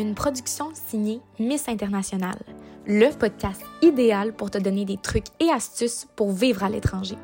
une 0.00 0.14
production 0.14 0.70
signée 0.74 1.20
Miss 1.38 1.68
International, 1.68 2.38
le 2.86 3.10
podcast 3.10 3.62
idéal 3.82 4.32
pour 4.32 4.50
te 4.50 4.58
donner 4.58 4.84
des 4.84 4.96
trucs 4.96 5.26
et 5.38 5.50
astuces 5.50 6.06
pour 6.16 6.32
vivre 6.32 6.64
à 6.64 6.70
l'étranger. 6.70 7.16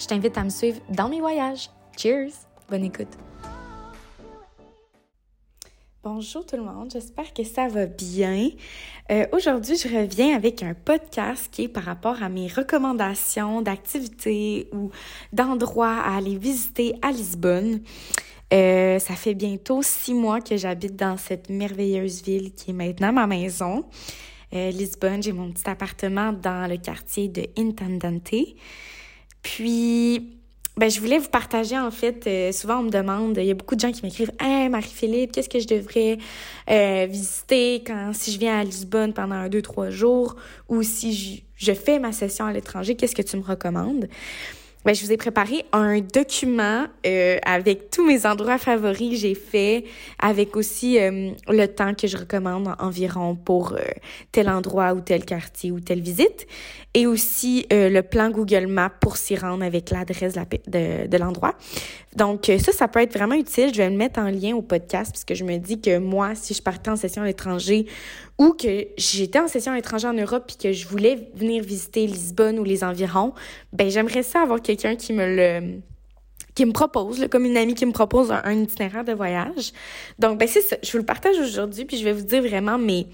Je 0.00 0.06
t'invite 0.06 0.36
à 0.36 0.44
me 0.44 0.50
suivre 0.50 0.80
dans 0.90 1.08
mes 1.08 1.20
voyages. 1.20 1.70
Cheers! 1.96 2.32
Bonne 2.68 2.84
écoute! 2.84 3.16
Bonjour 6.02 6.44
tout 6.44 6.56
le 6.56 6.62
monde, 6.62 6.90
j'espère 6.92 7.32
que 7.32 7.44
ça 7.44 7.66
va 7.68 7.86
bien. 7.86 8.50
Euh, 9.10 9.26
Aujourd'hui, 9.32 9.76
je 9.76 9.88
reviens 9.88 10.36
avec 10.36 10.62
un 10.62 10.74
podcast 10.74 11.48
qui 11.50 11.62
est 11.62 11.68
par 11.68 11.84
rapport 11.84 12.22
à 12.22 12.28
mes 12.28 12.46
recommandations 12.46 13.62
d'activités 13.62 14.68
ou 14.74 14.90
d'endroits 15.32 15.96
à 15.96 16.16
aller 16.18 16.36
visiter 16.36 16.94
à 17.00 17.10
Lisbonne. 17.10 17.80
Euh, 18.52 18.98
ça 18.98 19.14
fait 19.14 19.34
bientôt 19.34 19.82
six 19.82 20.14
mois 20.14 20.40
que 20.40 20.56
j'habite 20.56 20.96
dans 20.96 21.16
cette 21.16 21.48
merveilleuse 21.48 22.22
ville 22.22 22.52
qui 22.52 22.70
est 22.70 22.74
maintenant 22.74 23.12
ma 23.12 23.26
maison. 23.26 23.84
Euh, 24.52 24.70
Lisbonne, 24.70 25.22
j'ai 25.22 25.32
mon 25.32 25.50
petit 25.50 25.68
appartement 25.68 26.32
dans 26.32 26.68
le 26.70 26.76
quartier 26.76 27.28
de 27.28 27.46
Intendante. 27.58 28.34
Puis, 29.42 30.36
ben, 30.76 30.88
je 30.90 31.00
voulais 31.00 31.18
vous 31.18 31.30
partager, 31.30 31.76
en 31.76 31.90
fait, 31.90 32.26
euh, 32.26 32.52
souvent 32.52 32.78
on 32.78 32.82
me 32.84 32.90
demande, 32.90 33.38
il 33.38 33.46
y 33.46 33.50
a 33.50 33.54
beaucoup 33.54 33.74
de 33.74 33.80
gens 33.80 33.90
qui 33.90 34.02
m'écrivent 34.02 34.32
«Hey, 34.40 34.68
Marie-Philippe, 34.68 35.32
qu'est-ce 35.32 35.48
que 35.48 35.58
je 35.58 35.66
devrais 35.66 36.18
visiter 37.08 37.82
quand 37.84 38.12
si 38.12 38.30
je 38.30 38.38
viens 38.38 38.60
à 38.60 38.64
Lisbonne 38.64 39.12
pendant 39.14 39.34
un, 39.34 39.48
deux, 39.48 39.62
trois 39.62 39.90
jours 39.90 40.36
ou 40.68 40.82
si 40.82 41.14
je, 41.14 41.40
je 41.56 41.72
fais 41.72 41.98
ma 41.98 42.12
session 42.12 42.44
à 42.44 42.52
l'étranger, 42.52 42.94
qu'est-ce 42.94 43.16
que 43.16 43.22
tu 43.22 43.36
me 43.36 43.42
recommandes?» 43.42 44.08
Ben, 44.84 44.94
je 44.94 45.02
vous 45.02 45.12
ai 45.12 45.16
préparé 45.16 45.64
un 45.72 46.00
document 46.00 46.84
euh, 47.06 47.38
avec 47.46 47.90
tous 47.90 48.04
mes 48.04 48.26
endroits 48.26 48.58
favoris 48.58 49.12
que 49.12 49.16
j'ai 49.16 49.34
fait, 49.34 49.84
avec 50.18 50.56
aussi 50.56 50.98
euh, 50.98 51.30
le 51.48 51.66
temps 51.66 51.94
que 51.94 52.06
je 52.06 52.18
recommande 52.18 52.68
environ 52.78 53.34
pour 53.34 53.72
euh, 53.72 53.78
tel 54.30 54.50
endroit 54.50 54.92
ou 54.92 55.00
tel 55.00 55.24
quartier 55.24 55.72
ou 55.72 55.80
telle 55.80 56.02
visite, 56.02 56.46
et 56.92 57.06
aussi 57.06 57.66
le 57.70 58.02
plan 58.02 58.30
Google 58.30 58.66
Maps 58.66 58.92
pour 59.00 59.16
s'y 59.16 59.34
rendre 59.34 59.64
avec 59.64 59.90
l'adresse 59.90 60.34
de, 60.68 61.16
l'endroit. 61.16 61.54
Donc 62.14 62.48
ça, 62.58 62.70
ça 62.70 62.86
peut 62.86 63.00
être 63.00 63.14
vraiment 63.14 63.34
utile. 63.34 63.72
Je 63.72 63.78
vais 63.78 63.90
le 63.90 63.96
mettre 63.96 64.20
en 64.20 64.28
lien 64.28 64.54
au 64.54 64.62
podcast 64.62 65.10
parce 65.10 65.24
que 65.24 65.34
je 65.34 65.42
me 65.42 65.56
dis 65.56 65.80
que 65.80 65.98
moi, 65.98 66.36
si 66.36 66.54
je 66.54 66.62
partais 66.62 66.90
en 66.90 66.96
session 66.96 67.22
à 67.22 67.24
l'étranger 67.24 67.86
ou 68.38 68.50
que 68.52 68.88
j'étais 68.96 69.38
en 69.38 69.48
session 69.48 69.72
à 69.72 69.76
l'étranger 69.76 70.08
en 70.08 70.12
Europe 70.12 70.44
puis 70.46 70.56
que 70.56 70.72
je 70.72 70.86
voulais 70.88 71.30
venir 71.34 71.62
visiter 71.62 72.06
Lisbonne 72.06 72.58
ou 72.58 72.64
les 72.64 72.82
environs, 72.82 73.32
ben 73.72 73.88
j'aimerais 73.90 74.22
ça 74.22 74.42
avoir 74.42 74.60
quelqu'un 74.60 74.96
qui 74.96 75.12
me 75.12 75.36
le 75.36 75.80
qui 76.54 76.64
me 76.66 76.72
propose, 76.72 77.26
comme 77.30 77.44
une 77.44 77.56
amie 77.56 77.74
qui 77.74 77.84
me 77.84 77.92
propose 77.92 78.30
un, 78.30 78.52
itinéraire 78.52 79.04
de 79.04 79.12
voyage. 79.12 79.72
Donc, 80.18 80.38
ben 80.38 80.46
c'est 80.46 80.60
ça. 80.60 80.76
Je 80.82 80.92
vous 80.92 80.98
le 80.98 81.04
partage 81.04 81.36
aujourd'hui, 81.38 81.84
puis 81.84 81.96
je 81.96 82.04
vais 82.04 82.12
vous 82.12 82.22
dire 82.22 82.42
vraiment 82.42 82.78
mes, 82.78 83.08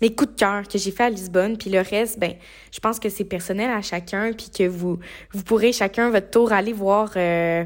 mes 0.00 0.14
coups 0.14 0.32
de 0.32 0.36
cœur 0.36 0.66
que 0.66 0.78
j'ai 0.78 0.90
fait 0.90 1.04
à 1.04 1.10
Lisbonne, 1.10 1.58
puis 1.58 1.68
le 1.68 1.80
reste, 1.80 2.18
ben, 2.18 2.32
je 2.72 2.80
pense 2.80 2.98
que 2.98 3.10
c'est 3.10 3.24
personnel 3.24 3.70
à 3.70 3.82
chacun, 3.82 4.32
puis 4.32 4.48
que 4.50 4.66
vous 4.66 4.98
vous 5.32 5.42
pourrez 5.42 5.72
chacun 5.72 6.10
votre 6.10 6.30
tour 6.30 6.52
aller 6.52 6.72
voir 6.72 7.12
euh, 7.16 7.64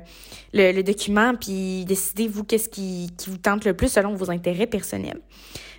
le, 0.52 0.82
document, 0.82 1.34
puis 1.36 1.84
décider 1.84 2.26
vous 2.26 2.42
qu'est-ce 2.42 2.68
qui, 2.68 3.10
qui 3.16 3.30
vous 3.30 3.38
tente 3.38 3.64
le 3.64 3.74
plus 3.74 3.92
selon 3.92 4.14
vos 4.14 4.30
intérêts 4.32 4.66
personnels. 4.66 5.20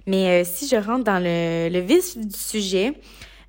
Mais 0.08 0.42
euh, 0.42 0.44
si 0.46 0.68
je 0.68 0.76
rentre 0.76 1.04
dans 1.04 1.22
le, 1.24 1.80
vif 1.80 2.18
du 2.18 2.38
sujet, 2.38 2.94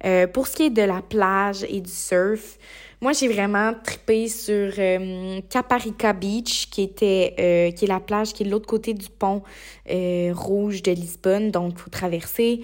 euh, 0.05 0.27
pour 0.27 0.47
ce 0.47 0.56
qui 0.56 0.64
est 0.64 0.70
de 0.70 0.83
la 0.83 1.03
plage 1.03 1.64
et 1.69 1.81
du 1.81 1.91
surf, 1.91 2.59
moi, 3.00 3.12
j'ai 3.12 3.27
vraiment 3.27 3.72
trippé 3.83 4.28
sur 4.28 4.72
euh, 4.78 5.41
Caparica 5.50 6.12
Beach, 6.12 6.69
qui 6.70 6.83
était 6.83 7.34
est 7.36 7.89
la 7.89 7.98
plage 7.98 8.33
qui 8.33 8.44
est 8.44 8.47
de 8.47 8.50
l'autre 8.53 8.69
côté 8.69 8.94
du 8.94 9.09
pont 9.09 9.42
rouge 9.89 10.83
de 10.83 10.92
Lisbonne, 10.92 11.50
donc 11.50 11.78
faut 11.78 11.91
traverser. 11.91 12.61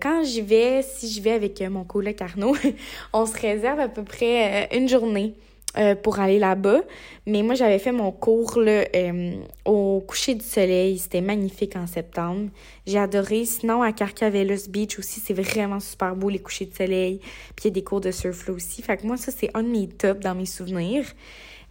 quand 0.00 0.24
j'y 0.24 0.40
vais, 0.40 0.80
si 0.80 1.06
j'y 1.08 1.20
vais 1.20 1.32
avec 1.32 1.60
mon 1.60 1.84
coloc 1.84 2.22
Arnaud, 2.22 2.56
on 3.12 3.26
se 3.26 3.38
réserve 3.38 3.78
à 3.78 3.88
peu 3.88 4.04
près 4.04 4.70
une 4.74 4.88
journée. 4.88 5.34
Euh, 5.76 5.96
pour 5.96 6.20
aller 6.20 6.38
là-bas. 6.38 6.82
Mais 7.26 7.42
moi, 7.42 7.56
j'avais 7.56 7.80
fait 7.80 7.90
mon 7.90 8.12
cours 8.12 8.60
là, 8.60 8.84
euh, 8.94 9.32
au 9.64 10.04
coucher 10.06 10.36
du 10.36 10.44
soleil. 10.44 10.98
C'était 10.98 11.20
magnifique 11.20 11.74
en 11.74 11.88
septembre. 11.88 12.48
J'ai 12.86 12.98
adoré. 13.00 13.44
Sinon, 13.44 13.82
à 13.82 13.90
Carcavelos 13.90 14.68
Beach 14.68 15.00
aussi, 15.00 15.18
c'est 15.18 15.34
vraiment 15.34 15.80
super 15.80 16.14
beau, 16.14 16.28
les 16.28 16.38
couchers 16.38 16.66
de 16.66 16.74
soleil. 16.74 17.18
Puis 17.56 17.64
il 17.64 17.64
y 17.64 17.68
a 17.68 17.70
des 17.72 17.82
cours 17.82 18.00
de 18.00 18.12
surf 18.12 18.46
là 18.46 18.54
aussi. 18.54 18.82
Fait 18.82 18.98
que 18.98 19.04
moi, 19.04 19.16
ça, 19.16 19.32
c'est 19.36 19.50
un 19.54 19.64
de 19.64 19.68
mes 19.68 19.88
tops 19.88 20.20
dans 20.20 20.36
mes 20.36 20.46
souvenirs. 20.46 21.06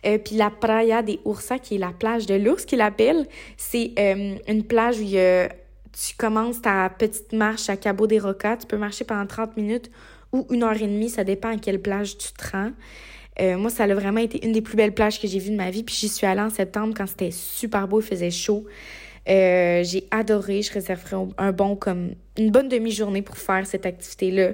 Euh, 0.05 0.17
puis 0.17 0.35
la 0.35 0.49
Praia 0.49 1.01
des 1.01 1.21
Oursas, 1.23 1.59
qui 1.59 1.75
est 1.75 1.79
la 1.79 1.93
plage 1.97 2.25
de 2.25 2.35
l'ours, 2.35 2.65
qu'il 2.65 2.81
appelle, 2.81 3.25
c'est 3.55 3.93
une 4.49 4.63
plage 4.63 4.99
où 4.99 5.05
tu 5.05 6.15
commences 6.17 6.61
ta 6.61 6.89
petite 6.89 7.31
marche 7.31 7.69
à 7.69 7.77
Cabo 7.77 8.05
des 8.05 8.19
Rocas. 8.19 8.57
Tu 8.57 8.67
peux 8.67 8.77
marcher 8.77 9.05
pendant 9.05 9.25
30 9.25 9.55
minutes 9.55 9.89
ou 10.33 10.45
une 10.49 10.63
heure 10.63 10.75
et 10.75 10.87
demie. 10.87 11.09
Ça 11.09 11.23
dépend 11.23 11.55
à 11.55 11.57
quelle 11.57 11.81
plage 11.81 12.17
tu 12.17 12.33
te 12.33 12.51
rends. 12.51 12.71
Euh, 13.41 13.57
moi, 13.57 13.69
ça 13.69 13.83
a 13.83 13.93
vraiment 13.93 14.19
été 14.19 14.45
une 14.45 14.51
des 14.51 14.61
plus 14.61 14.77
belles 14.77 14.93
plages 14.93 15.19
que 15.19 15.27
j'ai 15.27 15.39
vues 15.39 15.51
de 15.51 15.55
ma 15.55 15.71
vie. 15.71 15.83
Puis 15.83 15.95
j'y 15.95 16.09
suis 16.09 16.25
allée 16.25 16.41
en 16.41 16.49
septembre 16.49 16.93
quand 16.95 17.07
c'était 17.07 17.31
super 17.31 17.87
beau, 17.87 18.01
il 18.01 18.05
faisait 18.05 18.31
chaud. 18.31 18.65
Euh, 19.29 19.83
j'ai 19.83 20.07
adoré. 20.11 20.61
Je 20.61 20.71
réserverai 20.71 21.15
un 21.37 21.51
bon 21.51 21.75
comme 21.75 22.11
une 22.37 22.51
bonne 22.51 22.69
demi-journée 22.69 23.21
pour 23.21 23.37
faire 23.37 23.65
cette 23.65 23.85
activité-là. 23.85 24.51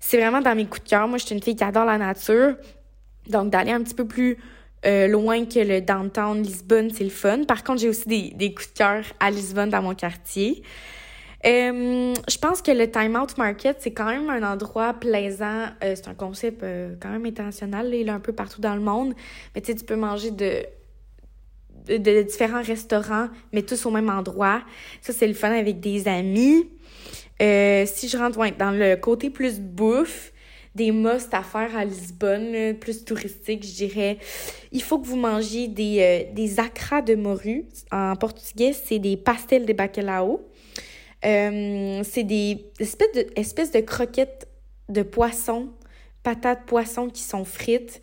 C'est 0.00 0.18
vraiment 0.18 0.40
dans 0.40 0.54
mes 0.54 0.66
coups 0.66 0.84
de 0.84 0.88
cœur. 0.88 1.08
Moi, 1.08 1.18
je 1.18 1.26
suis 1.26 1.34
une 1.34 1.42
fille 1.42 1.56
qui 1.56 1.64
adore 1.64 1.84
la 1.84 1.98
nature. 1.98 2.56
Donc, 3.28 3.50
d'aller 3.50 3.72
un 3.72 3.82
petit 3.82 3.94
peu 3.94 4.06
plus 4.06 4.38
euh, 4.86 5.06
loin 5.06 5.44
que 5.44 5.60
le 5.60 5.80
downtown 5.80 6.42
Lisbonne, 6.42 6.90
c'est 6.90 7.04
le 7.04 7.10
fun. 7.10 7.44
Par 7.44 7.62
contre, 7.64 7.80
j'ai 7.80 7.88
aussi 7.88 8.08
des, 8.08 8.32
des 8.34 8.52
coups 8.52 8.72
de 8.72 8.78
cœur 8.78 9.04
à 9.20 9.30
Lisbonne 9.30 9.70
dans 9.70 9.82
mon 9.82 9.94
quartier. 9.94 10.62
Euh, 11.46 12.14
je 12.28 12.38
pense 12.38 12.60
que 12.60 12.70
le 12.70 12.90
Time 12.90 13.16
Out 13.16 13.38
Market, 13.38 13.78
c'est 13.80 13.92
quand 13.92 14.06
même 14.06 14.28
un 14.28 14.42
endroit 14.42 14.94
plaisant. 14.94 15.66
Euh, 15.82 15.94
c'est 15.94 16.08
un 16.08 16.14
concept 16.14 16.62
euh, 16.62 16.94
quand 17.00 17.08
même 17.08 17.24
international. 17.24 17.94
il 17.94 18.08
est 18.08 18.12
un 18.12 18.20
peu 18.20 18.32
partout 18.32 18.60
dans 18.60 18.74
le 18.74 18.82
monde. 18.82 19.14
Mais 19.54 19.60
tu 19.60 19.68
sais, 19.72 19.78
tu 19.78 19.84
peux 19.84 19.96
manger 19.96 20.30
de, 20.30 20.62
différents 22.22 22.62
restaurants, 22.62 23.28
mais 23.52 23.62
tous 23.62 23.86
au 23.86 23.90
même 23.90 24.10
endroit. 24.10 24.62
Ça, 25.00 25.12
c'est 25.12 25.26
le 25.26 25.34
fun 25.34 25.50
avec 25.50 25.80
des 25.80 26.08
amis. 26.08 26.68
si 27.40 28.08
je 28.08 28.16
rentre 28.18 28.38
dans 28.58 28.70
le 28.70 28.96
côté 28.96 29.30
plus 29.30 29.60
bouffe, 29.60 30.32
des 30.74 30.92
must 30.92 31.34
à 31.34 31.42
faire 31.42 31.74
à 31.74 31.84
Lisbonne, 31.84 32.74
plus 32.74 33.04
touristique, 33.04 33.66
je 33.66 33.74
dirais, 33.74 34.18
il 34.70 34.82
faut 34.82 35.00
que 35.00 35.06
vous 35.06 35.16
mangiez 35.16 35.66
des, 35.66 36.28
des 36.32 36.60
acras 36.60 37.02
de 37.02 37.14
morue. 37.14 37.64
En 37.90 38.14
portugais, 38.14 38.72
c'est 38.72 38.98
des 38.98 39.16
pastels 39.16 39.64
de 39.64 39.72
bacalhau. 39.72 40.46
Euh, 41.24 42.02
c'est 42.04 42.24
des 42.24 42.70
espèces 42.78 43.12
de, 43.12 43.26
espèces 43.36 43.72
de 43.72 43.80
croquettes 43.80 44.48
de 44.88 45.02
poisson, 45.02 45.68
patates 46.22 46.64
poisson 46.66 47.08
qui 47.08 47.22
sont 47.22 47.44
frites. 47.44 48.02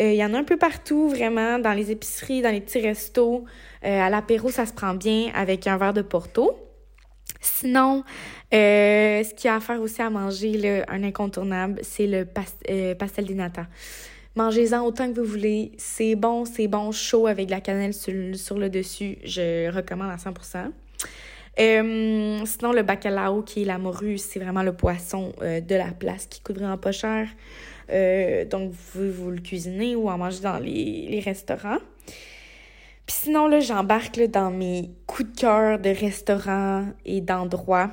Euh, 0.00 0.12
il 0.12 0.16
y 0.16 0.24
en 0.24 0.34
a 0.34 0.38
un 0.38 0.44
peu 0.44 0.56
partout, 0.56 1.08
vraiment, 1.08 1.58
dans 1.58 1.72
les 1.72 1.90
épiceries, 1.90 2.42
dans 2.42 2.50
les 2.50 2.60
petits 2.60 2.80
restos. 2.80 3.44
Euh, 3.84 4.00
à 4.00 4.10
l'apéro, 4.10 4.50
ça 4.50 4.66
se 4.66 4.72
prend 4.72 4.94
bien 4.94 5.30
avec 5.34 5.66
un 5.66 5.76
verre 5.76 5.94
de 5.94 6.02
Porto. 6.02 6.56
Sinon, 7.40 8.04
ce 8.52 9.34
qu'il 9.34 9.48
y 9.48 9.48
a 9.48 9.56
à 9.56 9.60
faire 9.60 9.80
aussi 9.80 10.02
à 10.02 10.10
manger, 10.10 10.52
là, 10.52 10.84
un 10.88 11.02
incontournable, 11.04 11.80
c'est 11.82 12.06
le 12.06 12.24
pastel 12.94 13.26
di 13.26 13.34
nata. 13.34 13.66
Mangez-en 14.34 14.84
autant 14.84 15.12
que 15.12 15.20
vous 15.20 15.26
voulez. 15.26 15.72
C'est 15.78 16.14
bon, 16.14 16.44
c'est 16.44 16.68
bon, 16.68 16.92
chaud 16.92 17.26
avec 17.26 17.46
de 17.46 17.50
la 17.50 17.60
cannelle 17.60 17.94
sur, 17.94 18.12
sur 18.36 18.56
le 18.58 18.70
dessus. 18.70 19.18
Je 19.24 19.68
recommande 19.74 20.10
à 20.10 20.16
100%. 20.16 20.70
Sinon, 21.58 22.72
le 22.72 22.82
bacalao, 22.82 23.42
qui 23.42 23.62
est 23.62 23.64
la 23.64 23.78
morue, 23.78 24.16
c'est 24.18 24.38
vraiment 24.38 24.62
le 24.62 24.72
poisson 24.72 25.32
euh, 25.42 25.60
de 25.60 25.74
la 25.74 25.90
place 25.90 26.26
qui 26.26 26.40
coûte 26.40 26.58
vraiment 26.58 26.78
pas 26.78 26.92
cher. 26.92 27.28
Euh, 27.90 28.44
donc, 28.44 28.72
vous 28.94 29.10
vous 29.10 29.30
le 29.30 29.40
cuisiner 29.40 29.96
ou 29.96 30.08
en 30.08 30.18
manger 30.18 30.40
dans 30.40 30.58
les, 30.58 31.08
les 31.08 31.20
restaurants. 31.20 31.78
Puis 33.06 33.16
sinon, 33.22 33.48
là, 33.48 33.58
j'embarque 33.58 34.20
dans 34.28 34.50
mes 34.50 34.90
coups 35.06 35.32
de 35.32 35.40
cœur 35.40 35.78
de 35.78 35.90
restaurants 35.90 36.86
et 37.04 37.20
d'endroits. 37.20 37.90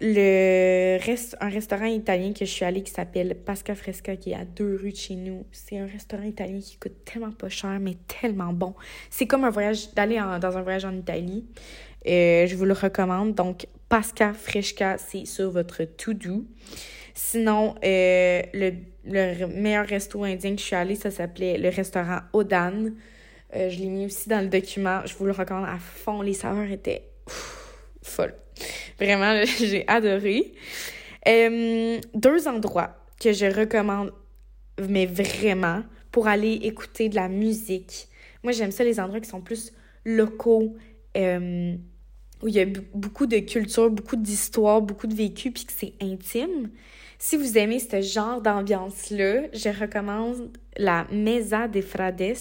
Un 0.00 0.98
restaurant 0.98 1.86
italien 1.86 2.32
que 2.32 2.44
je 2.44 2.50
suis 2.50 2.64
allée 2.64 2.82
qui 2.82 2.90
s'appelle 2.90 3.36
Pasca 3.36 3.74
Fresca, 3.74 4.16
qui 4.16 4.32
est 4.32 4.34
à 4.34 4.44
deux 4.44 4.76
rues 4.82 4.90
de 4.90 4.96
chez 4.96 5.14
nous. 5.14 5.46
C'est 5.52 5.78
un 5.78 5.86
restaurant 5.86 6.24
italien 6.24 6.58
qui 6.60 6.76
coûte 6.78 7.04
tellement 7.04 7.30
pas 7.30 7.48
cher, 7.48 7.78
mais 7.80 7.96
tellement 8.08 8.52
bon. 8.52 8.74
C'est 9.08 9.26
comme 9.26 9.44
un 9.44 9.50
voyage, 9.50 9.94
d'aller 9.94 10.20
dans 10.40 10.56
un 10.56 10.62
voyage 10.62 10.84
en 10.84 10.94
Italie. 10.94 11.44
Euh, 12.06 12.46
je 12.46 12.56
vous 12.56 12.64
le 12.64 12.72
recommande. 12.72 13.34
Donc, 13.34 13.66
Pasca 13.88 14.32
Fresca, 14.34 14.98
c'est 14.98 15.26
sur 15.26 15.50
votre 15.50 15.84
to-do. 15.84 16.44
Sinon, 17.14 17.76
euh, 17.84 18.42
le, 18.52 18.72
le, 19.06 19.46
meilleur 19.46 19.86
resto 19.86 20.24
indien 20.24 20.54
que 20.54 20.60
je 20.60 20.66
suis 20.66 20.76
allée, 20.76 20.96
ça 20.96 21.12
s'appelait 21.12 21.56
le 21.56 21.68
restaurant 21.68 22.18
Odan. 22.32 22.90
Euh, 23.54 23.70
je 23.70 23.78
l'ai 23.78 23.86
mis 23.86 24.06
aussi 24.06 24.28
dans 24.28 24.40
le 24.40 24.48
document. 24.48 25.02
Je 25.06 25.14
vous 25.14 25.24
le 25.24 25.32
recommande 25.32 25.68
à 25.68 25.78
fond. 25.78 26.20
Les 26.20 26.34
saveurs 26.34 26.70
étaient 26.70 27.02
folles. 28.04 28.34
Vraiment, 28.98 29.42
j'ai 29.58 29.86
adoré. 29.88 30.52
Euh, 31.26 31.98
deux 32.14 32.48
endroits 32.48 32.96
que 33.20 33.32
je 33.32 33.46
recommande, 33.46 34.12
mais 34.88 35.06
vraiment, 35.06 35.82
pour 36.12 36.28
aller 36.28 36.52
écouter 36.62 37.08
de 37.08 37.16
la 37.16 37.28
musique. 37.28 38.08
Moi, 38.42 38.52
j'aime 38.52 38.70
ça, 38.70 38.84
les 38.84 39.00
endroits 39.00 39.20
qui 39.20 39.28
sont 39.28 39.40
plus 39.40 39.72
locaux, 40.04 40.76
euh, 41.16 41.74
où 42.42 42.48
il 42.48 42.54
y 42.54 42.60
a 42.60 42.66
beaucoup 42.94 43.26
de 43.26 43.38
culture, 43.38 43.90
beaucoup 43.90 44.16
d'histoire, 44.16 44.82
beaucoup 44.82 45.06
de 45.06 45.14
vécu, 45.14 45.50
puis 45.50 45.64
que 45.64 45.72
c'est 45.72 45.94
intime. 46.02 46.70
Si 47.18 47.36
vous 47.36 47.56
aimez 47.56 47.78
ce 47.78 48.02
genre 48.02 48.42
d'ambiance-là, 48.42 49.44
je 49.52 49.80
recommande 49.80 50.50
la 50.76 51.06
Mesa 51.10 51.68
de 51.68 51.80
Frades, 51.80 52.36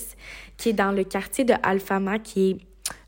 qui 0.57 0.69
est 0.69 0.73
dans 0.73 0.91
le 0.91 1.05
quartier 1.05 1.45
de 1.45 1.53
Alfama, 1.63 2.19
qui 2.19 2.49
est 2.49 2.57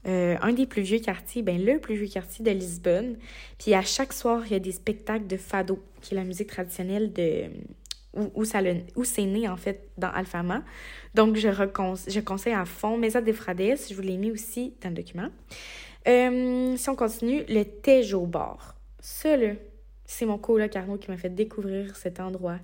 euh, 0.07 0.37
un 0.41 0.53
des 0.53 0.65
plus 0.65 0.81
vieux 0.81 0.99
quartiers, 0.99 1.41
ben 1.41 1.63
le 1.63 1.79
plus 1.79 1.95
vieux 1.95 2.07
quartier 2.07 2.45
de 2.45 2.51
Lisbonne. 2.51 3.17
Puis 3.57 3.73
à 3.73 3.81
chaque 3.81 4.13
soir, 4.13 4.43
il 4.45 4.51
y 4.51 4.55
a 4.55 4.59
des 4.59 4.71
spectacles 4.71 5.27
de 5.27 5.37
fado, 5.37 5.83
qui 6.01 6.13
est 6.13 6.17
la 6.17 6.23
musique 6.23 6.47
traditionnelle 6.47 7.11
de 7.13 7.45
où, 8.13 8.31
où, 8.35 8.45
ça 8.45 8.61
où 8.95 9.03
c'est 9.03 9.25
né 9.25 9.47
en 9.47 9.57
fait 9.57 9.89
dans 9.97 10.09
Alfama. 10.09 10.63
Donc 11.13 11.35
je, 11.35 11.49
je 11.49 12.19
conseille 12.19 12.53
à 12.53 12.65
fond 12.65 12.97
Mesa 12.97 13.21
de 13.21 13.31
Frades, 13.33 13.77
je 13.89 13.93
vous 13.93 14.01
l'ai 14.01 14.17
mis 14.17 14.31
aussi 14.31 14.73
dans 14.81 14.89
le 14.89 14.95
document. 14.95 15.29
Euh, 16.07 16.77
si 16.77 16.89
on 16.89 16.95
continue, 16.95 17.43
le 17.49 17.63
Tejo 17.63 18.25
Bar. 18.25 18.75
Ça, 18.99 19.35
c'est 20.05 20.25
mon 20.25 20.37
coloc 20.37 20.75
Arnaud 20.75 20.97
qui 20.97 21.09
m'a 21.09 21.17
fait 21.17 21.33
découvrir 21.33 21.95
cet 21.95 22.19
endroit. 22.19 22.59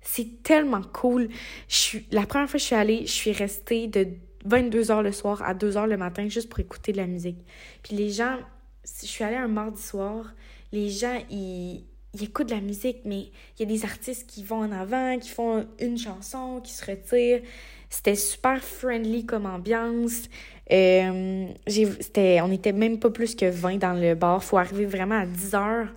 C'est 0.00 0.42
tellement 0.44 0.82
cool. 0.82 1.28
Je 1.68 1.74
suis, 1.74 2.06
la 2.12 2.24
première 2.24 2.48
fois 2.48 2.58
que 2.58 2.62
je 2.62 2.66
suis 2.66 2.76
allée, 2.76 3.00
je 3.00 3.12
suis 3.12 3.32
restée 3.32 3.88
de 3.88 4.06
22 4.44 4.82
h 4.84 5.02
le 5.02 5.12
soir 5.12 5.42
à 5.42 5.54
2 5.54 5.72
h 5.72 5.86
le 5.86 5.96
matin 5.96 6.28
juste 6.28 6.48
pour 6.48 6.60
écouter 6.60 6.92
de 6.92 6.98
la 6.98 7.06
musique. 7.06 7.38
Puis 7.82 7.96
les 7.96 8.10
gens, 8.10 8.36
je 8.84 9.06
suis 9.06 9.24
allée 9.24 9.36
un 9.36 9.48
mardi 9.48 9.82
soir, 9.82 10.32
les 10.72 10.90
gens, 10.90 11.18
ils, 11.30 11.84
ils 12.14 12.24
écoutent 12.24 12.48
de 12.48 12.54
la 12.54 12.60
musique, 12.60 12.98
mais 13.04 13.20
il 13.20 13.60
y 13.60 13.62
a 13.62 13.66
des 13.66 13.84
artistes 13.84 14.28
qui 14.28 14.42
vont 14.42 14.58
en 14.58 14.72
avant, 14.72 15.18
qui 15.18 15.28
font 15.28 15.66
une 15.78 15.98
chanson, 15.98 16.60
qui 16.62 16.72
se 16.72 16.84
retirent. 16.84 17.42
C'était 17.90 18.14
super 18.14 18.62
friendly 18.62 19.24
comme 19.24 19.46
ambiance. 19.46 20.28
Euh, 20.70 21.46
on 21.66 22.52
était 22.52 22.72
même 22.72 22.98
pas 22.98 23.10
plus 23.10 23.34
que 23.34 23.46
20 23.46 23.78
dans 23.78 23.94
le 23.94 24.14
bar. 24.14 24.44
faut 24.44 24.58
arriver 24.58 24.84
vraiment 24.84 25.20
à 25.20 25.26
10 25.26 25.54
heures, 25.54 25.88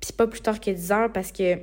puis 0.00 0.12
pas 0.12 0.26
plus 0.26 0.40
tard 0.40 0.60
que 0.60 0.70
10 0.70 0.92
heures 0.92 1.12
parce 1.12 1.32
que 1.32 1.58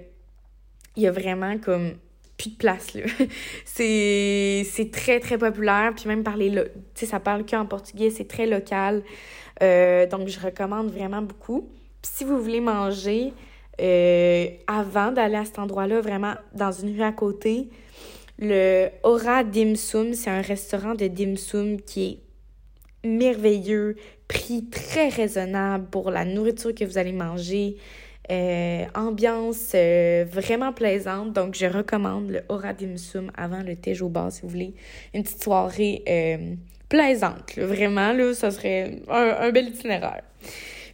il 0.95 1.03
y 1.03 1.07
a 1.07 1.11
vraiment 1.11 1.57
comme 1.59 1.93
plus 2.39 2.51
de 2.51 2.55
place 2.55 2.93
là. 2.95 3.03
c'est, 3.65 4.89
très 4.91 5.19
très 5.19 5.37
populaire, 5.37 5.93
puis 5.95 6.07
même 6.07 6.23
parler 6.23 6.49
tu 6.49 6.61
sais 6.95 7.05
ça 7.05 7.19
parle 7.19 7.45
qu'en 7.45 7.65
portugais, 7.65 8.09
c'est 8.09 8.27
très 8.27 8.47
local. 8.47 9.03
Euh, 9.61 10.07
donc 10.07 10.27
je 10.29 10.39
recommande 10.39 10.89
vraiment 10.89 11.21
beaucoup. 11.21 11.69
Puis 12.01 12.11
si 12.15 12.23
vous 12.23 12.41
voulez 12.41 12.61
manger 12.61 13.33
euh, 13.81 14.47
avant 14.67 15.11
d'aller 15.11 15.35
à 15.35 15.45
cet 15.45 15.59
endroit-là, 15.59 16.01
vraiment 16.01 16.33
dans 16.53 16.71
une 16.71 16.95
rue 16.95 17.03
à 17.03 17.11
côté, 17.11 17.69
le 18.39 18.87
Aura 19.03 19.43
Dim 19.43 19.75
Sum, 19.75 20.13
c'est 20.13 20.29
un 20.29 20.41
restaurant 20.41 20.95
de 20.95 21.07
dim 21.07 21.35
sum 21.35 21.81
qui 21.81 22.21
est 23.03 23.07
merveilleux, 23.07 23.97
prix 24.29 24.69
très 24.69 25.09
raisonnable 25.09 25.87
pour 25.89 26.09
la 26.09 26.23
nourriture 26.23 26.73
que 26.73 26.85
vous 26.85 26.97
allez 26.97 27.11
manger. 27.11 27.75
Euh, 28.31 28.85
ambiance 28.93 29.71
euh, 29.73 30.23
vraiment 30.31 30.71
plaisante. 30.71 31.33
Donc, 31.33 31.55
je 31.55 31.65
recommande 31.65 32.29
le 32.29 32.41
Aura 32.49 32.73
Dim 32.73 32.95
Sum 32.95 33.31
avant 33.35 33.63
le 33.63 33.75
thé 33.75 33.99
au 34.03 34.09
bar 34.09 34.31
si 34.31 34.43
vous 34.43 34.49
voulez. 34.49 34.75
Une 35.15 35.23
petite 35.23 35.41
soirée 35.41 36.03
euh, 36.07 36.53
plaisante. 36.89 37.55
Vraiment, 37.57 38.13
là, 38.13 38.35
ça 38.35 38.51
serait 38.51 39.01
un, 39.09 39.49
bel 39.49 39.69
itinéraire. 39.69 40.21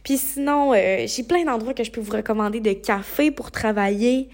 Puis 0.02 0.16
sinon, 0.16 0.72
j'ai 0.72 1.22
plein 1.24 1.44
d'endroits 1.44 1.74
que 1.74 1.84
je 1.84 1.90
peux 1.90 2.00
vous 2.00 2.12
recommander 2.12 2.60
de 2.60 2.72
café 2.72 3.30
pour 3.30 3.50
travailler 3.50 4.30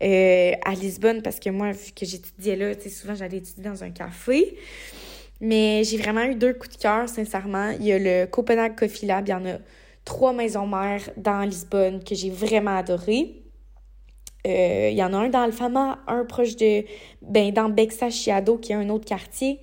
à 0.00 0.74
Lisbonne 0.74 1.22
parce 1.22 1.40
que 1.40 1.48
moi, 1.50 1.72
vu 1.72 1.92
que 1.92 2.04
j'étudiais 2.04 2.56
là, 2.56 2.74
souvent 2.88 3.14
j'allais 3.14 3.38
étudier 3.38 3.64
dans 3.64 3.82
un 3.82 3.90
café. 3.90 4.54
Mais 5.40 5.82
j'ai 5.82 5.96
vraiment 5.96 6.24
eu 6.24 6.34
deux 6.34 6.52
coups 6.52 6.76
de 6.76 6.82
cœur, 6.82 7.08
sincèrement. 7.08 7.70
Il 7.80 7.86
y 7.86 7.92
a 7.92 7.98
le 7.98 8.26
Copenhague 8.26 8.76
Coffee 8.76 9.06
Lab, 9.06 9.26
il 9.26 9.30
y 9.30 9.34
en 9.34 9.46
a 9.46 9.58
trois 10.04 10.32
maisons 10.32 10.66
mères 10.66 11.10
dans 11.16 11.42
Lisbonne 11.42 12.02
que 12.02 12.14
j'ai 12.14 12.30
vraiment 12.30 12.76
adoré. 12.76 13.42
Euh, 14.46 14.88
il 14.90 14.96
y 14.96 15.02
en 15.02 15.12
a 15.14 15.16
un 15.16 15.28
dans 15.30 15.42
Alfama, 15.42 15.98
un 16.06 16.24
proche 16.24 16.56
de. 16.56 16.84
Ben, 17.22 17.52
dans 17.52 17.68
Bexa 17.68 18.10
Chiado, 18.10 18.58
qui 18.58 18.72
est 18.72 18.76
un 18.76 18.90
autre 18.90 19.06
quartier. 19.06 19.58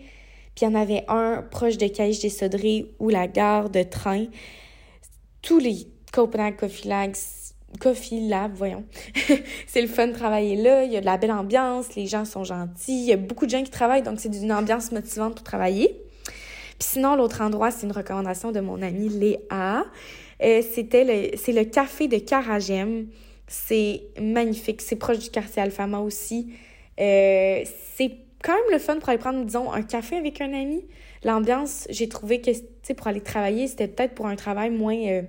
Puis 0.56 0.66
il 0.66 0.66
y 0.66 0.68
en 0.68 0.76
avait 0.76 1.06
un 1.08 1.44
proche 1.50 1.78
de 1.78 1.88
Caïche 1.88 2.20
des 2.20 2.30
Sodrés 2.30 2.92
ou 3.00 3.10
la 3.10 3.28
gare 3.28 3.70
de 3.70 3.84
train. 3.84 4.26
Tous 5.42 5.60
les 5.60 5.88
Copenhague 6.12 6.58
Coffee 6.58 6.88
Labs, 6.88 7.16
Coffee 7.80 8.28
Lab, 8.28 8.54
voyons. 8.54 8.84
c'est 9.68 9.82
le 9.82 9.88
fun 9.88 10.08
de 10.08 10.14
travailler 10.14 10.56
là. 10.58 10.84
Il 10.84 10.92
y 10.92 10.98
a 10.98 11.02
de 11.02 11.06
la 11.06 11.18
belle 11.18 11.32
ambiance, 11.32 11.96
les 11.96 12.08
gens 12.08 12.26
sont 12.26 12.44
gentils. 12.44 13.04
Il 13.04 13.06
y 13.06 13.14
a 13.14 13.18
beaucoup 13.18 13.46
de 13.46 13.52
gens 13.52 13.64
qui 13.64 13.72
travaillent, 13.72 14.04
donc 14.04 14.20
c'est 14.20 14.30
d'une 14.30 14.52
ambiance 14.52 14.92
motivante 14.92 15.36
pour 15.36 15.44
travailler. 15.44 16.04
Puis 16.80 16.90
sinon, 16.94 17.16
l'autre 17.16 17.42
endroit, 17.42 17.72
c'est 17.72 17.86
une 17.86 17.92
recommandation 17.92 18.52
de 18.52 18.60
mon 18.60 18.82
amie 18.82 19.10
Léa. 19.10 19.86
C'était 20.42 21.04
le, 21.04 21.38
c'est 21.38 21.54
le 21.54 21.66
café 21.66 22.08
de 22.08 22.18
Caragem. 22.18 23.08
C'est 23.48 24.02
magnifique. 24.20 24.82
C'est 24.82 24.96
proche 24.96 25.20
du 25.20 25.30
quartier 25.30 25.62
Alfama 25.62 26.00
aussi. 26.00 26.54
Euh, 27.00 27.64
c'est 27.96 28.12
quand 28.44 28.54
même 28.54 28.72
le 28.72 28.80
fun 28.80 28.98
pour 28.98 29.10
aller 29.10 29.18
prendre, 29.18 29.44
disons, 29.44 29.72
un 29.72 29.82
café 29.84 30.18
avec 30.18 30.42
un 30.42 30.54
ami. 30.54 30.86
L'ambiance, 31.24 31.88
j'ai 31.90 32.10
trouvé 32.10 32.42
que, 32.42 32.52
tu 32.52 32.62
sais, 32.82 32.94
pour 32.94 33.08
aller 33.08 33.22
travailler, 33.22 33.68
c'était 33.68 33.88
peut-être 33.88 34.16
pour 34.16 34.26
un 34.28 34.36
travail 34.36 34.72
moins 34.72 34.98
euh, 34.98 35.22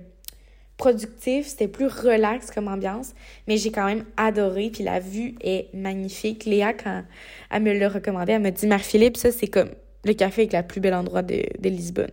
productif, 0.77 1.47
c'était 1.47 1.67
plus 1.67 1.87
relax 1.87 2.49
comme 2.49 2.67
ambiance, 2.67 3.13
mais 3.47 3.57
j'ai 3.57 3.71
quand 3.71 3.85
même 3.85 4.05
adoré, 4.17 4.71
puis 4.71 4.83
la 4.83 4.99
vue 4.99 5.35
est 5.41 5.73
magnifique. 5.73 6.45
Léa, 6.45 6.73
quand 6.73 7.03
elle 7.51 7.61
me 7.61 7.73
l'a 7.73 7.89
recommandé, 7.89 8.33
elle 8.33 8.41
m'a 8.41 8.51
dit, 8.51 8.65
Marie-Philippe, 8.65 9.17
ça, 9.17 9.31
c'est 9.31 9.47
comme 9.47 9.69
le 10.03 10.13
café 10.13 10.41
avec 10.41 10.53
le 10.53 10.63
plus 10.63 10.81
bel 10.81 10.93
endroit 10.93 11.21
de, 11.21 11.43
de 11.59 11.69
Lisbonne. 11.69 12.11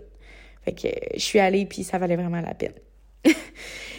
Fait 0.64 0.73
que 0.73 0.88
je 1.14 1.20
suis 1.20 1.38
allée, 1.38 1.64
puis 1.64 1.85
ça 1.85 1.99
valait 1.99 2.17
vraiment 2.17 2.41
la 2.41 2.55
peine. 2.55 2.75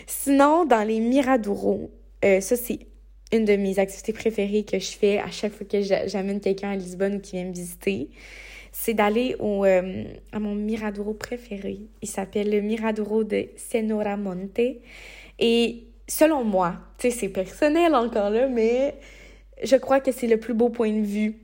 Sinon, 0.08 0.66
dans 0.66 0.88
les 0.88 1.00
Miradouros, 1.00 1.92
euh, 2.24 2.42
ça, 2.42 2.56
c'est 2.56 2.80
une 3.32 3.46
de 3.46 3.56
mes 3.56 3.80
activités 3.80 4.14
préférées 4.14 4.64
que 4.64 4.78
je 4.80 4.92
fais 4.92 5.20
à 5.20 5.32
chaque 5.32 5.54
fois 5.54 5.66
que 5.66 5.82
j'amène 5.82 6.40
quelqu'un 6.40 6.72
à 6.72 6.76
Lisbonne 6.76 7.16
ou 7.16 7.20
qui 7.20 7.38
vient 7.38 7.46
me 7.46 7.54
visiter. 7.54 8.10
C'est 8.72 8.94
d'aller 8.94 9.36
euh, 9.42 10.04
à 10.32 10.40
mon 10.40 10.56
Miradouro 10.56 11.14
préféré. 11.14 11.80
Il 12.02 12.08
s'appelle 12.08 12.50
le 12.50 12.62
Miradouro 12.62 13.24
de 13.24 13.50
Senora 13.58 14.18
Monte. 14.18 14.60
Et 15.40 15.88
selon 16.08 16.44
moi, 16.44 16.78
tu 16.98 17.10
sais, 17.10 17.18
c'est 17.18 17.30
personnel 17.30 17.96
encore 17.96 18.30
là, 18.30 18.48
mais 18.48 18.96
je 19.64 19.76
crois 19.76 20.00
que 20.00 20.12
c'est 20.12 20.28
le 20.28 20.38
plus 20.38 20.54
beau 20.54 20.70
point 20.70 20.92
de 20.92 21.06
vue 21.06 21.42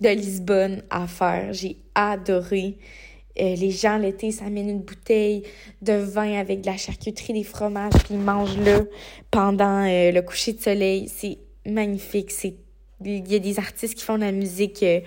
de 0.00 0.08
Lisbonne 0.08 0.82
à 0.90 1.06
faire. 1.06 1.52
J'ai 1.52 1.76
adoré. 1.94 2.78
Euh, 3.40 3.54
les 3.56 3.70
gens, 3.70 3.96
l'été, 3.96 4.32
s'amènent 4.32 4.68
une 4.68 4.82
bouteille 4.82 5.44
de 5.80 5.94
vin 5.94 6.38
avec 6.38 6.60
de 6.60 6.66
la 6.66 6.76
charcuterie, 6.76 7.32
des 7.32 7.44
fromages, 7.44 7.92
puis 8.04 8.14
ils 8.14 8.18
mangent 8.18 8.58
là 8.58 8.80
pendant 9.30 9.84
euh, 9.84 10.10
le 10.10 10.20
coucher 10.20 10.52
de 10.52 10.60
soleil. 10.60 11.08
C'est 11.08 11.38
magnifique. 11.64 12.30
C'est 12.30 12.56
Il 13.04 13.30
y 13.30 13.36
a 13.36 13.38
des 13.38 13.58
artistes 13.58 13.94
qui 13.94 14.04
font 14.04 14.16
de 14.16 14.24
la 14.24 14.32
musique 14.32 14.82
euh, 14.82 15.00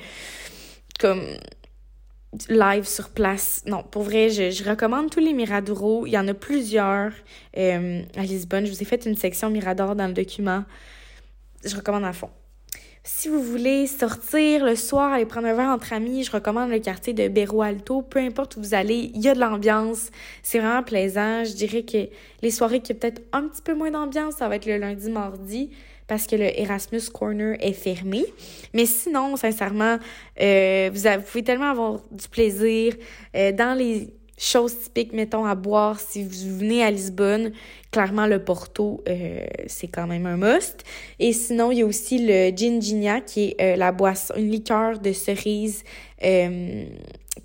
comme 0.99 1.23
live 2.49 2.85
sur 2.85 3.09
place. 3.09 3.61
Non, 3.67 3.83
pour 3.83 4.01
vrai, 4.01 4.29
je, 4.29 4.67
recommande 4.67 5.11
tous 5.11 5.19
les 5.19 5.33
Miradouro. 5.33 6.07
Il 6.07 6.13
y 6.13 6.17
en 6.17 6.27
a 6.27 6.33
plusieurs 6.33 7.11
à 7.55 8.23
Lisbonne. 8.23 8.65
Je 8.65 8.71
vous 8.71 8.81
ai 8.81 8.85
fait 8.85 9.05
une 9.05 9.15
section 9.15 9.51
Mirador 9.51 9.95
dans 9.95 10.07
le 10.07 10.13
document. 10.13 10.63
Je 11.63 11.75
recommande 11.75 12.05
à 12.05 12.13
fond. 12.13 12.31
Si 13.05 13.27
vous 13.27 13.43
voulez 13.43 13.85
sortir 13.85 14.63
le 14.63 14.77
soir, 14.77 15.11
aller 15.11 15.25
prendre 15.25 15.47
un 15.47 15.53
verre 15.53 15.71
entre 15.71 15.91
amis, 15.91 16.23
je 16.23 16.31
recommande 16.31 16.69
le 16.69 16.79
quartier 16.79 17.11
de 17.11 17.27
Berro 17.27 17.61
Alto. 17.61 18.01
Peu 18.01 18.19
importe 18.19 18.55
où 18.55 18.61
vous 18.61 18.73
allez, 18.73 19.11
il 19.13 19.21
y 19.21 19.27
a 19.27 19.33
de 19.33 19.41
l'ambiance. 19.41 20.09
C'est 20.41 20.59
vraiment 20.59 20.83
plaisant. 20.83 21.43
Je 21.43 21.51
dirais 21.51 21.83
que 21.83 22.07
les 22.41 22.49
soirées 22.49 22.79
qui 22.79 22.93
ont 22.93 22.95
peut-être 22.95 23.21
un 23.33 23.49
petit 23.49 23.61
peu 23.61 23.73
moins 23.73 23.91
d'ambiance, 23.91 24.35
ça 24.35 24.47
va 24.47 24.55
être 24.55 24.65
le 24.65 24.77
lundi, 24.77 25.09
mardi 25.09 25.69
parce 26.07 26.27
que 26.27 26.37
le 26.37 26.57
Erasmus 26.57 27.01
Corner 27.13 27.57
est 27.59 27.73
fermé. 27.73 28.23
Mais 28.73 28.85
sinon, 28.85 29.35
sincèrement, 29.35 29.99
euh, 30.39 30.89
vous, 30.93 31.21
pouvez 31.25 31.43
tellement 31.43 31.71
avoir 31.71 31.99
du 32.09 32.29
plaisir 32.29 32.93
euh, 33.35 33.51
dans 33.51 33.77
les 33.77 34.13
Chose 34.37 34.79
typique, 34.79 35.13
mettons, 35.13 35.45
à 35.45 35.53
boire 35.53 35.99
si 35.99 36.23
vous 36.23 36.57
venez 36.57 36.83
à 36.83 36.89
Lisbonne. 36.89 37.51
Clairement, 37.91 38.25
le 38.25 38.43
Porto, 38.43 39.03
euh, 39.07 39.45
c'est 39.67 39.87
quand 39.87 40.07
même 40.07 40.25
un 40.25 40.37
must. 40.37 40.83
Et 41.19 41.33
sinon, 41.33 41.71
il 41.71 41.77
y 41.77 41.81
a 41.83 41.85
aussi 41.85 42.25
le 42.25 42.55
Ginginia, 42.55 43.21
qui 43.21 43.55
est 43.57 43.79
euh, 43.79 44.13
une 44.35 44.49
liqueur 44.49 44.97
de 44.97 45.13
cerise 45.13 45.83
euh, 46.23 46.85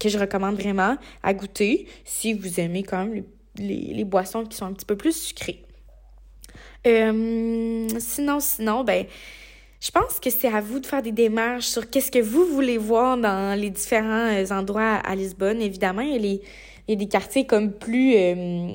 que 0.00 0.08
je 0.08 0.18
recommande 0.18 0.54
vraiment 0.54 0.96
à 1.22 1.34
goûter 1.34 1.86
si 2.04 2.32
vous 2.32 2.58
aimez 2.58 2.82
quand 2.84 3.04
même 3.04 3.22
les, 3.56 3.92
les, 3.92 4.04
boissons 4.04 4.44
qui 4.44 4.56
sont 4.56 4.64
un 4.64 4.72
petit 4.72 4.86
peu 4.86 4.96
plus 4.96 5.14
sucrées. 5.14 5.62
sinon, 6.84 8.40
sinon, 8.40 8.82
ben... 8.82 9.04
Je 9.80 9.90
pense 9.92 10.18
que 10.18 10.30
c'est 10.30 10.48
à 10.48 10.60
vous 10.60 10.80
de 10.80 10.86
faire 10.86 11.02
des 11.02 11.12
démarches 11.12 11.66
sur 11.66 11.88
qu'est-ce 11.88 12.10
que 12.10 12.18
vous 12.18 12.44
voulez 12.46 12.78
voir 12.78 13.16
dans 13.16 13.58
les 13.58 13.70
différents 13.70 14.50
endroits 14.50 14.94
à 14.94 15.14
Lisbonne. 15.14 15.62
Évidemment, 15.62 16.02
il 16.02 16.40
y 16.88 16.92
a 16.92 16.96
des 16.96 17.08
quartiers 17.08 17.46
comme 17.46 17.72
plus 17.72 18.14
euh, 18.16 18.72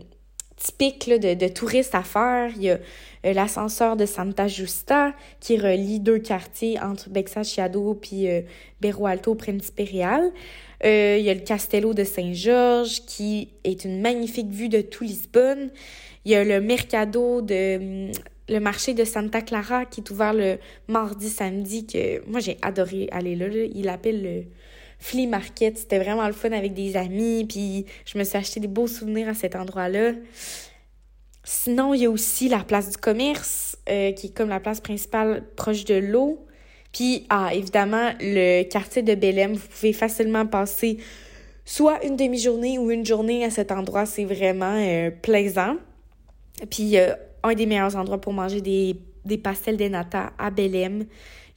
typiques 0.56 1.10
de, 1.10 1.34
de, 1.34 1.48
touristes 1.48 1.96
à 1.96 2.04
faire. 2.04 2.52
Il 2.56 2.64
y 2.64 2.70
a 2.70 2.80
euh, 3.26 3.34
l'ascenseur 3.34 3.98
de 3.98 4.06
Santa 4.06 4.48
Justa 4.48 5.14
qui 5.40 5.58
relie 5.58 6.00
deux 6.00 6.20
quartiers 6.20 6.80
entre 6.80 7.10
Bexa 7.10 7.44
Chiado 7.44 7.96
puis 7.96 8.30
euh, 8.30 8.42
Alto 9.06 9.36
Principe 9.36 9.82
Euh, 9.82 11.18
il 11.18 11.24
y 11.24 11.30
a 11.30 11.34
le 11.34 11.42
Castello 11.42 11.94
de 11.94 12.04
Saint-Georges 12.04 13.06
qui 13.06 13.50
est 13.64 13.86
une 13.86 14.02
magnifique 14.02 14.50
vue 14.50 14.70
de 14.70 14.82
tout 14.82 15.04
Lisbonne. 15.04 15.70
Il 16.26 16.32
y 16.32 16.36
a 16.36 16.44
le 16.44 16.62
Mercado 16.62 17.42
de 17.42 18.12
le 18.50 18.60
marché 18.60 18.94
de 18.94 19.04
Santa 19.04 19.42
Clara 19.42 19.86
qui 19.86 20.02
est 20.02 20.10
ouvert 20.10 20.34
le 20.34 20.58
mardi, 20.88 21.30
samedi, 21.30 21.86
que 21.86 22.28
moi 22.30 22.40
j'ai 22.40 22.58
adoré 22.62 23.08
aller 23.12 23.36
là. 23.36 23.48
Il 23.74 23.90
appelle 23.90 24.24
le 24.24 24.44
flea 25.00 25.28
market. 25.28 25.78
C'était 25.78 26.00
vraiment 26.00 26.26
le 26.28 26.34
fun 26.34 26.52
avec 26.52 26.74
des 26.74 26.96
amis, 26.98 27.46
puis 27.46 27.86
je 28.06 28.18
me 28.18 28.24
suis 28.24 28.38
acheté 28.38 28.60
des 28.60 28.68
beaux 28.68 28.88
souvenirs 28.88 29.30
à 29.30 29.34
cet 29.34 29.56
endroit-là. 29.56 30.14
Sinon, 31.44 31.94
il 31.94 32.02
y 32.02 32.06
a 32.06 32.10
aussi 32.10 32.48
la 32.48 32.60
place 32.60 32.90
du 32.90 32.98
commerce, 32.98 33.78
euh, 33.90 34.14
qui 34.14 34.28
est 34.28 34.30
comme 34.36 34.48
la 34.48 34.62
place 34.62 34.80
principale 34.80 35.44
proche 35.58 35.84
de 35.84 35.96
l'eau. 35.96 36.46
Puis, 36.94 37.26
ah, 37.30 37.50
évidemment, 37.54 38.14
le 38.22 38.64
quartier 38.64 39.02
de 39.02 39.14
Bellem, 39.16 39.54
vous 39.54 39.68
pouvez 39.68 39.94
facilement 39.94 40.46
passer 40.46 40.98
soit 41.66 42.04
une 42.06 42.16
demi-journée 42.16 42.78
ou 42.78 42.92
une 42.92 43.06
journée 43.06 43.44
à 43.44 43.50
cet 43.50 43.72
endroit. 43.72 44.06
C'est 44.06 44.26
vraiment 44.26 44.76
euh, 44.78 45.10
plaisant. 45.10 45.76
Puis, 46.70 46.98
un 47.44 47.54
des 47.54 47.66
meilleurs 47.66 47.96
endroits 47.96 48.20
pour 48.20 48.34
manger 48.34 48.62
des, 48.62 48.96
des 49.26 49.38
pastels 49.38 49.78
de 49.78 49.88
nata 49.88 50.34
à 50.38 50.50
Bellem. 50.50 51.06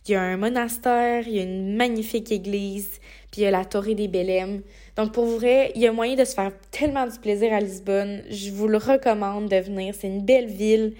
Il 0.06 0.12
y 0.12 0.14
a 0.14 0.22
un 0.22 0.36
monastère, 0.36 1.26
il 1.26 1.34
y 1.34 1.40
a 1.40 1.42
une 1.42 1.76
magnifique 1.76 2.30
église, 2.30 3.00
puis 3.32 3.40
il 3.40 3.44
y 3.44 3.46
a 3.46 3.50
la 3.50 3.64
Torre 3.64 3.94
des 3.94 4.06
Bellem. 4.06 4.62
Donc, 4.96 5.12
pour 5.12 5.26
vrai, 5.26 5.72
il 5.74 5.82
y 5.82 5.86
a 5.86 5.92
moyen 5.92 6.14
de 6.14 6.24
se 6.24 6.34
faire 6.34 6.52
tellement 6.70 7.06
du 7.06 7.18
plaisir 7.18 7.52
à 7.52 7.60
Lisbonne. 7.60 8.22
Je 8.30 8.50
vous 8.50 8.68
le 8.68 8.78
recommande 8.78 9.48
de 9.48 9.56
venir. 9.56 9.94
C'est 9.98 10.06
une 10.06 10.22
belle 10.22 10.46
ville. 10.46 10.94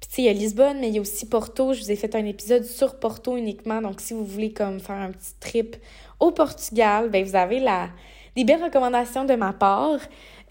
Puis, 0.00 0.08
tu 0.08 0.14
sais, 0.14 0.22
il 0.22 0.24
y 0.26 0.28
a 0.28 0.32
Lisbonne, 0.34 0.78
mais 0.80 0.88
il 0.88 0.94
y 0.94 0.98
a 0.98 1.00
aussi 1.00 1.26
Porto. 1.26 1.72
Je 1.72 1.80
vous 1.80 1.90
ai 1.90 1.96
fait 1.96 2.14
un 2.14 2.24
épisode 2.26 2.64
sur 2.64 2.98
Porto 3.00 3.36
uniquement. 3.36 3.80
Donc, 3.80 4.00
si 4.00 4.12
vous 4.12 4.24
voulez 4.24 4.52
comme 4.52 4.80
faire 4.80 4.96
un 4.96 5.12
petit 5.12 5.34
trip 5.40 5.76
au 6.20 6.30
Portugal, 6.30 7.08
ben 7.10 7.24
vous 7.24 7.36
avez 7.36 7.58
la, 7.58 7.88
des 8.36 8.44
belles 8.44 8.62
recommandations 8.62 9.24
de 9.24 9.34
ma 9.34 9.52
part. 9.52 9.98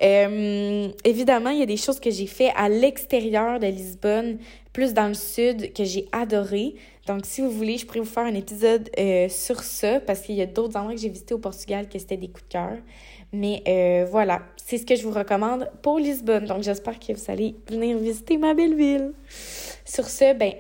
Euh, 0.02 0.90
évidemment, 1.04 1.50
il 1.50 1.60
y 1.60 1.64
a 1.64 1.68
des 1.68 1.78
choses 1.78 2.00
que 2.00 2.12
j'ai 2.12 2.28
fait 2.28 2.52
à 2.56 2.70
l'extérieur 2.70 3.60
de 3.60 3.68
Lisbonne, 3.68 4.38
plus 4.74 4.94
dans 4.94 5.08
le 5.08 5.14
sud, 5.14 5.74
que 5.74 5.84
j'ai 5.84 6.08
adoré. 6.12 6.76
Donc, 7.08 7.22
si 7.26 7.42
vous 7.42 7.52
voulez, 7.52 7.78
je 7.78 7.86
pourrais 7.86 8.00
vous 8.00 8.06
faire 8.06 8.24
un 8.24 8.34
épisode 8.34 8.90
euh, 9.00 9.30
sur 9.30 9.62
ça, 9.62 10.00
parce 10.00 10.22
qu'il 10.22 10.36
y 10.36 10.42
a 10.42 10.46
d'autres 10.46 10.78
endroits 10.78 10.96
que 10.96 11.02
j'ai 11.02 11.10
visités 11.10 11.34
au 11.34 11.40
Portugal 11.40 11.88
que 11.88 11.98
c'était 12.00 12.18
des 12.18 12.28
coups 12.28 12.44
de 12.44 12.54
cœur. 12.54 12.78
Mais 13.32 13.64
euh, 13.68 14.06
voilà, 14.10 14.42
c'est 14.58 14.78
ce 14.78 14.86
que 14.86 14.96
je 14.96 15.04
vous 15.04 15.12
recommande 15.12 15.70
pour 15.82 16.00
Lisbonne. 16.00 16.46
Donc, 16.46 16.64
j'espère 16.64 17.00
que 17.00 17.14
vous 17.14 17.32
allez 17.32 17.56
venir 17.70 17.98
visiter 17.98 18.38
ma 18.38 18.54
belle 18.54 18.76
ville. 18.76 19.14
Sur 19.86 20.10
ce, 20.10 20.34
ben, 20.34 20.54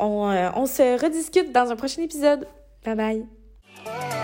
on, 0.00 0.32
on 0.56 0.66
se 0.66 1.00
rediscute 1.00 1.52
dans 1.52 1.70
un 1.70 1.76
prochain 1.76 2.02
épisode. 2.02 2.46
Bye 2.84 2.96
bye! 2.96 4.21